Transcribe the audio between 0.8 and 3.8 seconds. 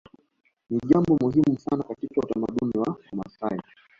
jambo muhimu sana katika utamaduni wa Wamasai